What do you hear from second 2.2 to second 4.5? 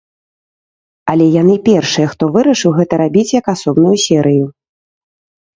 вырашыў гэта рабіць як асобную серыю.